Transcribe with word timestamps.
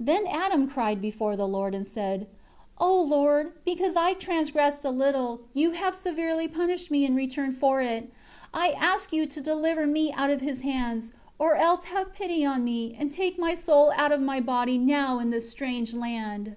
8 0.00 0.06
Then 0.06 0.26
Adam 0.26 0.66
cried 0.66 0.98
before 0.98 1.36
the 1.36 1.46
Lord, 1.46 1.74
and 1.74 1.86
said, 1.86 2.26
"O 2.80 3.02
Lord 3.02 3.52
because 3.66 3.96
I 3.96 4.14
transgressed 4.14 4.82
a 4.82 4.88
little, 4.90 5.42
You 5.52 5.72
have 5.72 5.94
severely 5.94 6.48
punished 6.48 6.90
me 6.90 7.04
in 7.04 7.14
return 7.14 7.52
for 7.52 7.82
it, 7.82 8.10
I 8.54 8.70
ask 8.80 9.12
You 9.12 9.26
to 9.26 9.42
deliver 9.42 9.86
me 9.86 10.10
out 10.14 10.30
of 10.30 10.40
his 10.40 10.62
hands; 10.62 11.12
or 11.38 11.54
else 11.54 11.84
have 11.84 12.14
pity 12.14 12.46
on 12.46 12.64
me, 12.64 12.96
and 12.98 13.12
take 13.12 13.38
my 13.38 13.54
soul 13.54 13.92
out 13.96 14.10
of 14.10 14.22
my 14.22 14.40
body 14.40 14.78
now 14.78 15.18
in 15.18 15.28
this 15.28 15.50
strange 15.50 15.92
land." 15.92 16.56